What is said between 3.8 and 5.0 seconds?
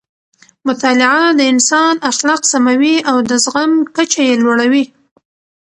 کچه یې لوړوي.